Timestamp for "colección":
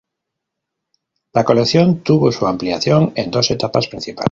1.43-2.01